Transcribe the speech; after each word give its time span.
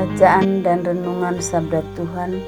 Bacaan 0.00 0.64
dan 0.64 0.80
Renungan 0.80 1.44
Sabda 1.44 1.84
Tuhan 1.92 2.40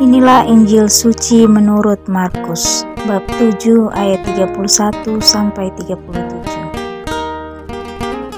Inilah 0.00 0.48
Injil 0.48 0.88
suci 0.88 1.44
menurut 1.44 2.00
Markus 2.08 2.88
bab 3.04 3.26
7 3.36 3.92
ayat 3.92 4.22
31 4.38 5.20
sampai 5.20 5.68
37. 5.76 6.56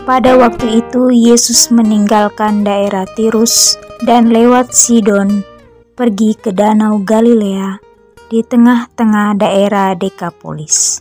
Pada 0.09 0.41
waktu 0.41 0.81
itu 0.81 1.13
Yesus 1.13 1.69
meninggalkan 1.69 2.65
daerah 2.65 3.05
Tirus 3.13 3.77
dan 4.01 4.33
lewat 4.33 4.73
Sidon 4.73 5.45
pergi 5.93 6.33
ke 6.39 6.55
danau 6.55 7.03
Galilea 7.03 7.88
di 8.29 8.45
tengah-tengah 8.45 9.37
daerah 9.37 9.97
Dekapolis. 9.97 11.01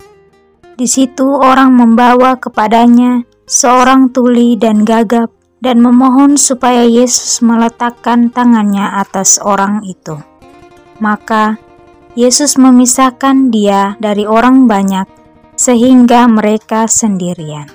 Di 0.78 0.88
situ 0.88 1.28
orang 1.28 1.76
membawa 1.76 2.40
kepadanya 2.40 3.28
seorang 3.48 4.12
tuli 4.12 4.56
dan 4.60 4.84
gagap 4.84 5.32
dan 5.58 5.82
memohon 5.82 6.38
supaya 6.38 6.86
Yesus 6.86 7.42
meletakkan 7.42 8.30
tangannya 8.30 8.86
atas 8.96 9.42
orang 9.42 9.82
itu. 9.84 10.16
Maka 11.02 11.58
Yesus 12.18 12.58
memisahkan 12.58 13.54
dia 13.54 13.94
dari 14.02 14.26
orang 14.26 14.66
banyak, 14.66 15.06
sehingga 15.54 16.26
mereka 16.26 16.90
sendirian. 16.90 17.70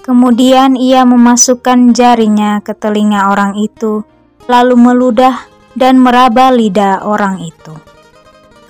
Kemudian 0.00 0.74
ia 0.74 1.04
memasukkan 1.04 1.92
jarinya 1.92 2.64
ke 2.64 2.72
telinga 2.72 3.28
orang 3.28 3.56
itu, 3.60 4.04
lalu 4.48 4.74
meludah 4.76 5.48
dan 5.76 6.00
meraba 6.00 6.48
lidah 6.48 7.04
orang 7.04 7.44
itu. 7.44 7.91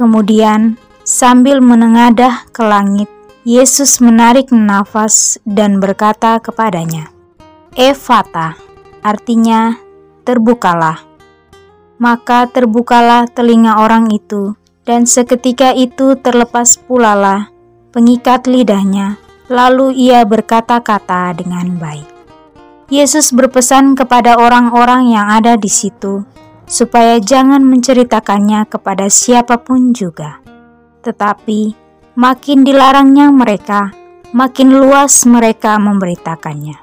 Kemudian, 0.03 0.83
sambil 1.07 1.63
menengadah 1.63 2.51
ke 2.51 2.67
langit, 2.67 3.07
Yesus 3.47 4.03
menarik 4.03 4.51
nafas 4.51 5.39
dan 5.47 5.79
berkata 5.79 6.43
kepadanya, 6.43 7.15
"Efata," 7.79 8.59
artinya 9.07 9.79
terbukalah 10.27 11.13
maka 12.03 12.51
terbukalah 12.51 13.31
telinga 13.31 13.79
orang 13.79 14.11
itu, 14.11 14.59
dan 14.83 15.07
seketika 15.07 15.71
itu 15.71 16.19
terlepas 16.19 16.75
pulalah 16.75 17.55
pengikat 17.95 18.51
lidahnya, 18.51 19.23
lalu 19.47 19.95
ia 19.95 20.27
berkata-kata 20.27 21.31
dengan 21.39 21.79
baik. 21.79 22.11
Yesus 22.91 23.31
berpesan 23.31 23.95
kepada 23.95 24.35
orang-orang 24.35 25.15
yang 25.15 25.31
ada 25.31 25.55
di 25.55 25.71
situ, 25.71 26.27
supaya 26.73 27.21
jangan 27.21 27.61
menceritakannya 27.61 28.65
kepada 28.65 29.13
siapa 29.13 29.61
pun 29.61 29.93
juga. 29.93 30.41
Tetapi, 31.05 31.77
makin 32.17 32.65
dilarangnya 32.65 33.29
mereka, 33.29 33.93
makin 34.33 34.81
luas 34.81 35.29
mereka 35.29 35.77
memberitakannya. 35.77 36.81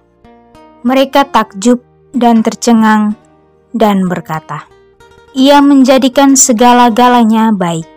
Mereka 0.86 1.34
takjub 1.34 1.82
dan 2.14 2.46
tercengang 2.46 3.18
dan 3.74 4.06
berkata, 4.06 4.70
ia 5.34 5.58
menjadikan 5.58 6.38
segala-galanya 6.38 7.50
baik. 7.50 7.90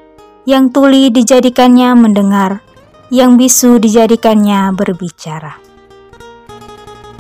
Yang 0.43 0.65
tuli 0.75 1.07
dijadikannya 1.15 1.95
mendengar, 1.95 2.67
yang 3.15 3.39
bisu 3.39 3.79
dijadikannya 3.79 4.75
berbicara. 4.75 5.55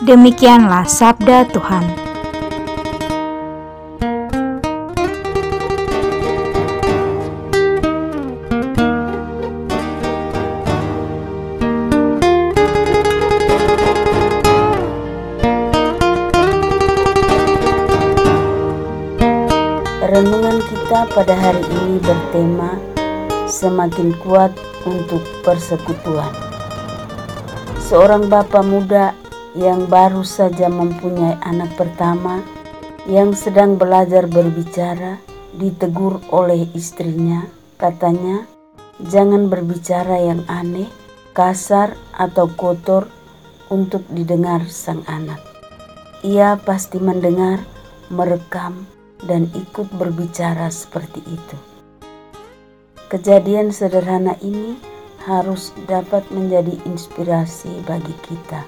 Demikianlah 0.02 0.82
sabda 0.90 1.46
Tuhan. 1.54 2.01
Pada 21.10 21.34
hari 21.34 21.62
ini 21.66 21.98
bertema 21.98 22.78
Semakin 23.50 24.16
kuat 24.22 24.54
untuk 24.88 25.20
persekutuan. 25.44 26.30
Seorang 27.82 28.30
bapak 28.32 28.64
muda 28.64 29.12
yang 29.52 29.84
baru 29.90 30.24
saja 30.24 30.72
mempunyai 30.72 31.36
anak 31.44 31.76
pertama 31.76 32.40
yang 33.04 33.36
sedang 33.36 33.76
belajar 33.76 34.24
berbicara 34.30 35.20
ditegur 35.52 36.22
oleh 36.32 36.64
istrinya. 36.72 37.44
Katanya, 37.76 38.48
"Jangan 39.02 39.52
berbicara 39.52 40.16
yang 40.22 40.46
aneh, 40.48 40.88
kasar, 41.36 41.98
atau 42.16 42.48
kotor 42.56 43.10
untuk 43.68 44.06
didengar 44.08 44.64
sang 44.72 45.04
anak." 45.04 45.42
Ia 46.24 46.56
pasti 46.62 46.96
mendengar, 47.02 47.60
merekam, 48.08 48.86
dan 49.26 49.50
ikut 49.54 49.88
berbicara 49.94 50.68
seperti 50.68 51.22
itu. 51.26 51.56
Kejadian 53.12 53.70
sederhana 53.70 54.34
ini 54.40 54.78
harus 55.28 55.70
dapat 55.86 56.26
menjadi 56.34 56.74
inspirasi 56.88 57.70
bagi 57.86 58.14
kita. 58.26 58.64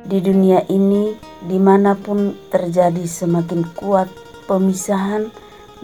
Di 0.00 0.16
dunia 0.22 0.64
ini, 0.72 1.12
di 1.44 1.60
mana 1.60 1.92
pun 1.92 2.32
terjadi 2.48 3.04
semakin 3.04 3.68
kuat 3.76 4.08
pemisahan 4.48 5.28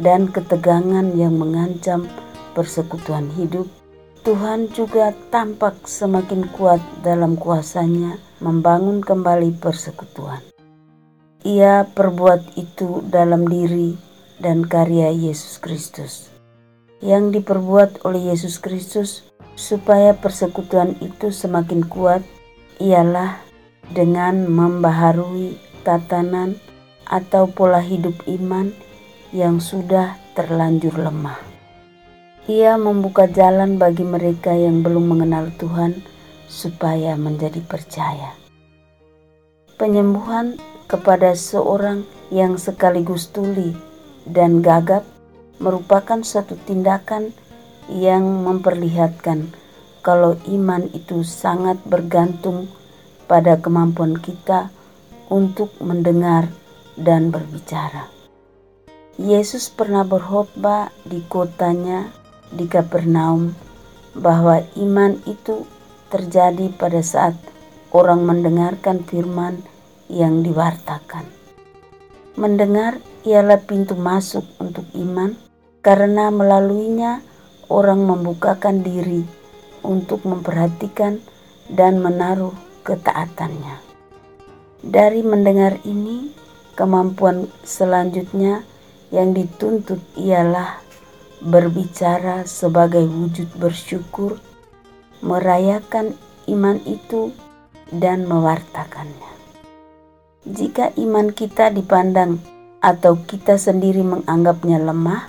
dan 0.00 0.32
ketegangan 0.32 1.12
yang 1.12 1.36
mengancam 1.36 2.08
persekutuan 2.56 3.28
hidup, 3.36 3.68
Tuhan 4.24 4.72
juga 4.72 5.12
tampak 5.28 5.84
semakin 5.84 6.48
kuat 6.56 6.80
dalam 7.04 7.36
kuasanya 7.36 8.16
membangun 8.40 9.04
kembali 9.04 9.54
persekutuan. 9.60 10.55
Ia 11.46 11.86
perbuat 11.86 12.58
itu 12.58 13.06
dalam 13.06 13.46
diri 13.46 13.94
dan 14.42 14.66
karya 14.66 15.14
Yesus 15.14 15.62
Kristus. 15.62 16.26
Yang 16.98 17.38
diperbuat 17.38 18.02
oleh 18.02 18.34
Yesus 18.34 18.58
Kristus 18.58 19.30
supaya 19.54 20.10
persekutuan 20.18 20.98
itu 20.98 21.30
semakin 21.30 21.86
kuat 21.86 22.26
ialah 22.82 23.38
dengan 23.94 24.50
membaharui 24.50 25.54
tatanan 25.86 26.58
atau 27.06 27.46
pola 27.46 27.78
hidup 27.78 28.26
iman 28.26 28.74
yang 29.30 29.62
sudah 29.62 30.18
terlanjur 30.34 30.98
lemah. 30.98 31.38
Ia 32.50 32.74
membuka 32.74 33.30
jalan 33.30 33.78
bagi 33.78 34.02
mereka 34.02 34.50
yang 34.50 34.82
belum 34.82 35.14
mengenal 35.14 35.54
Tuhan 35.62 36.02
supaya 36.50 37.14
menjadi 37.14 37.62
percaya. 37.62 38.34
Penyembuhan 39.78 40.58
kepada 40.86 41.34
seorang 41.34 42.06
yang 42.30 42.58
sekaligus 42.58 43.30
tuli 43.30 43.74
dan 44.26 44.62
gagap 44.62 45.06
merupakan 45.62 46.22
suatu 46.22 46.58
tindakan 46.66 47.30
yang 47.90 48.22
memperlihatkan 48.42 49.54
kalau 50.02 50.38
iman 50.46 50.86
itu 50.94 51.26
sangat 51.26 51.78
bergantung 51.86 52.70
pada 53.26 53.58
kemampuan 53.58 54.14
kita 54.18 54.70
untuk 55.26 55.74
mendengar 55.82 56.46
dan 56.94 57.34
berbicara. 57.34 58.06
Yesus 59.16 59.72
pernah 59.72 60.04
berkhotbah 60.06 60.92
di 61.02 61.24
kotanya 61.26 62.06
di 62.52 62.68
Kapernaum 62.70 63.56
bahwa 64.14 64.62
iman 64.78 65.18
itu 65.26 65.66
terjadi 66.12 66.70
pada 66.76 67.02
saat 67.02 67.34
orang 67.90 68.22
mendengarkan 68.22 69.02
firman 69.02 69.64
yang 70.10 70.42
diwartakan. 70.42 71.26
Mendengar 72.36 73.00
ialah 73.24 73.64
pintu 73.64 73.96
masuk 73.96 74.44
untuk 74.60 74.84
iman 74.92 75.34
karena 75.80 76.28
melaluinya 76.28 77.24
orang 77.72 78.04
membukakan 78.04 78.84
diri 78.84 79.26
untuk 79.82 80.26
memperhatikan 80.26 81.22
dan 81.70 81.98
menaruh 82.02 82.54
ketaatannya. 82.86 83.82
Dari 84.86 85.22
mendengar 85.26 85.82
ini, 85.82 86.30
kemampuan 86.78 87.50
selanjutnya 87.66 88.62
yang 89.10 89.34
dituntut 89.34 89.98
ialah 90.14 90.78
berbicara 91.42 92.46
sebagai 92.46 93.02
wujud 93.06 93.50
bersyukur, 93.58 94.38
merayakan 95.22 96.14
iman 96.46 96.78
itu, 96.86 97.34
dan 97.90 98.26
mewartakannya. 98.26 99.35
Jika 100.46 100.94
iman 100.94 101.34
kita 101.34 101.74
dipandang 101.74 102.38
atau 102.78 103.18
kita 103.18 103.58
sendiri 103.58 104.06
menganggapnya 104.06 104.78
lemah, 104.78 105.26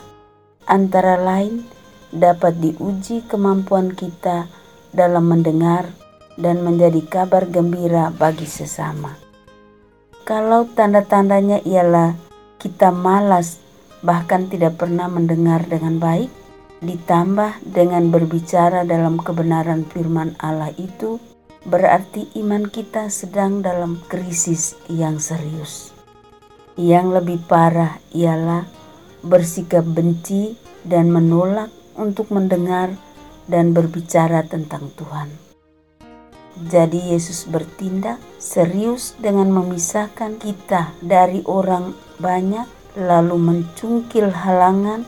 antara 0.69 1.17
lain 1.17 1.65
dapat 2.13 2.61
diuji 2.61 3.25
kemampuan 3.25 3.97
kita 3.97 4.45
dalam 4.93 5.25
mendengar 5.25 5.89
dan 6.37 6.61
menjadi 6.61 7.01
kabar 7.09 7.49
gembira 7.49 8.13
bagi 8.13 8.45
sesama. 8.45 9.17
Kalau 10.21 10.69
tanda-tandanya 10.77 11.65
ialah 11.65 12.13
kita 12.61 12.93
malas 12.93 13.57
bahkan 14.05 14.45
tidak 14.45 14.77
pernah 14.77 15.09
mendengar 15.09 15.65
dengan 15.65 15.97
baik, 15.97 16.29
ditambah 16.85 17.65
dengan 17.65 18.13
berbicara 18.13 18.85
dalam 18.85 19.17
kebenaran 19.17 19.81
firman 19.89 20.37
Allah 20.37 20.69
itu, 20.77 21.17
berarti 21.65 22.29
iman 22.37 22.69
kita 22.69 23.09
sedang 23.09 23.65
dalam 23.65 24.03
krisis 24.05 24.77
yang 24.91 25.17
serius. 25.17 25.95
Yang 26.77 27.21
lebih 27.21 27.39
parah 27.49 27.97
ialah 28.13 28.69
bersikap 29.25 29.81
benci 29.81 30.53
dan 30.85 31.09
menolak 31.09 31.73
untuk 31.97 32.29
mendengar 32.29 32.93
dan 33.49 33.73
berbicara 33.73 34.45
tentang 34.45 34.93
Tuhan. 34.93 35.47
Jadi 36.57 37.13
Yesus 37.13 37.45
bertindak 37.45 38.17
serius 38.41 39.13
dengan 39.21 39.53
memisahkan 39.53 40.41
kita 40.41 40.93
dari 41.05 41.45
orang 41.45 41.93
banyak 42.17 42.65
lalu 42.97 43.37
mencungkil 43.37 44.33
halangan 44.33 45.05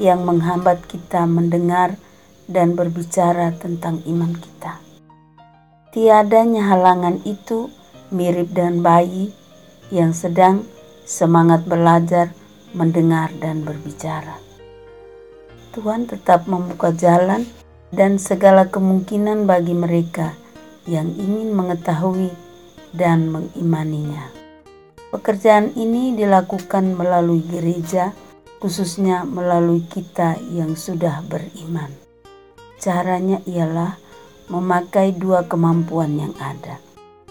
yang 0.00 0.24
menghambat 0.24 0.80
kita 0.88 1.28
mendengar 1.28 2.00
dan 2.48 2.72
berbicara 2.72 3.52
tentang 3.60 4.00
iman 4.08 4.32
kita. 4.32 4.87
Tiadanya 5.88 6.68
halangan 6.68 7.24
itu 7.24 7.72
mirip 8.12 8.52
dengan 8.52 8.84
bayi 8.84 9.32
yang 9.88 10.12
sedang 10.12 10.68
semangat 11.08 11.64
belajar, 11.64 12.36
mendengar, 12.76 13.32
dan 13.40 13.64
berbicara. 13.64 14.36
Tuhan 15.72 16.04
tetap 16.04 16.44
membuka 16.44 16.92
jalan 16.92 17.48
dan 17.88 18.20
segala 18.20 18.68
kemungkinan 18.68 19.48
bagi 19.48 19.72
mereka 19.72 20.36
yang 20.84 21.08
ingin 21.16 21.56
mengetahui 21.56 22.36
dan 22.92 23.32
mengimaninya. 23.32 24.28
Pekerjaan 25.08 25.72
ini 25.72 26.12
dilakukan 26.12 26.92
melalui 26.92 27.40
gereja, 27.48 28.12
khususnya 28.60 29.24
melalui 29.24 29.88
kita 29.88 30.36
yang 30.52 30.76
sudah 30.76 31.24
beriman. 31.24 31.88
Caranya 32.76 33.40
ialah 33.48 33.96
memakai 34.48 35.12
dua 35.12 35.44
kemampuan 35.44 36.16
yang 36.16 36.34
ada, 36.40 36.80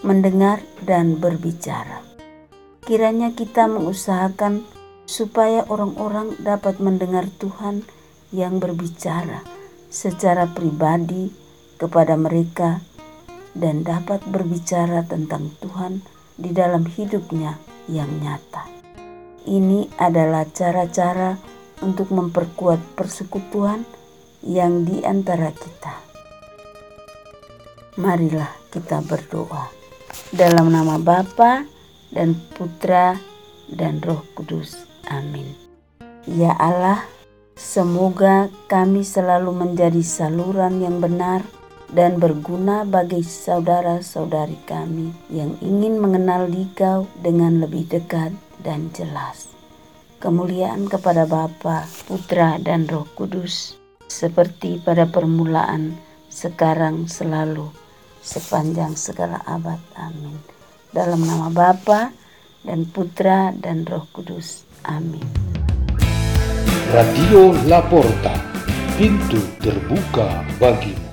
mendengar 0.06 0.62
dan 0.86 1.18
berbicara. 1.18 2.02
Kiranya 2.86 3.34
kita 3.34 3.68
mengusahakan 3.68 4.64
supaya 5.04 5.66
orang-orang 5.68 6.38
dapat 6.40 6.78
mendengar 6.78 7.28
Tuhan 7.42 7.84
yang 8.32 8.62
berbicara 8.62 9.44
secara 9.88 10.48
pribadi 10.48 11.32
kepada 11.80 12.14
mereka 12.18 12.80
dan 13.56 13.82
dapat 13.82 14.22
berbicara 14.28 15.02
tentang 15.06 15.50
Tuhan 15.58 16.04
di 16.38 16.54
dalam 16.54 16.86
hidupnya 16.86 17.58
yang 17.90 18.08
nyata. 18.20 18.68
Ini 19.48 19.96
adalah 19.96 20.44
cara-cara 20.52 21.40
untuk 21.80 22.12
memperkuat 22.12 22.98
persekutuan 22.98 23.86
yang 24.44 24.84
di 24.84 25.02
antara 25.02 25.50
kita. 25.54 25.77
Marilah 27.98 28.54
kita 28.70 29.02
berdoa 29.02 29.74
dalam 30.30 30.70
nama 30.70 31.02
Bapa 31.02 31.66
dan 32.14 32.38
Putra 32.54 33.18
dan 33.66 33.98
Roh 33.98 34.22
Kudus. 34.38 34.86
Amin. 35.10 35.50
Ya 36.22 36.54
Allah, 36.62 37.02
semoga 37.58 38.54
kami 38.70 39.02
selalu 39.02 39.50
menjadi 39.50 39.98
saluran 40.06 40.78
yang 40.78 41.02
benar 41.02 41.42
dan 41.90 42.22
berguna 42.22 42.86
bagi 42.86 43.18
saudara-saudari 43.26 44.62
kami 44.62 45.10
yang 45.26 45.58
ingin 45.58 45.98
mengenal 45.98 46.46
Dikau 46.46 47.10
dengan 47.18 47.58
lebih 47.66 47.90
dekat 47.90 48.30
dan 48.62 48.94
jelas. 48.94 49.50
Kemuliaan 50.22 50.86
kepada 50.86 51.26
Bapa, 51.26 51.82
Putra, 52.06 52.62
dan 52.62 52.86
Roh 52.86 53.10
Kudus, 53.18 53.74
seperti 54.06 54.78
pada 54.86 55.10
permulaan, 55.10 55.98
sekarang, 56.30 57.10
selalu, 57.10 57.87
sepanjang 58.22 58.94
segala 58.94 59.40
abad. 59.48 59.80
Amin. 59.96 60.36
Dalam 60.92 61.24
nama 61.24 61.48
Bapa 61.52 62.12
dan 62.64 62.88
Putra 62.88 63.52
dan 63.56 63.84
Roh 63.88 64.04
Kudus. 64.12 64.64
Amin. 64.84 65.24
Radio 66.88 67.52
Laporta, 67.68 68.32
pintu 68.96 69.40
terbuka 69.60 70.44
bagimu. 70.56 71.07